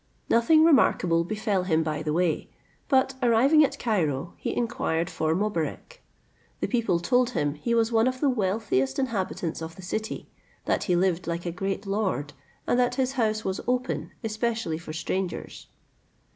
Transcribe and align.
Nothing 0.31 0.63
remarkable 0.63 1.23
befell 1.23 1.61
him 1.65 1.83
by 1.83 2.01
the 2.01 2.11
way, 2.11 2.49
but 2.89 3.13
arriving 3.21 3.63
at 3.63 3.77
Cairo, 3.77 4.33
he 4.37 4.51
inquired 4.57 5.11
for 5.11 5.35
Mobarec. 5.35 6.01
The 6.59 6.65
people 6.67 6.99
told 6.99 7.29
him 7.37 7.53
he 7.53 7.75
was 7.75 7.91
one 7.91 8.07
of 8.07 8.19
the 8.19 8.27
wealthiest 8.27 8.97
inhabitants 8.97 9.61
of 9.61 9.75
the 9.75 9.83
city; 9.83 10.27
that 10.65 10.85
he 10.85 10.95
lived 10.95 11.27
like 11.27 11.45
a 11.45 11.51
great 11.51 11.85
lord, 11.85 12.33
and 12.65 12.79
that 12.79 12.95
his 12.95 13.11
house 13.11 13.45
was 13.45 13.61
open, 13.67 14.09
especially 14.23 14.79
for 14.79 14.91
strangers. 14.91 15.67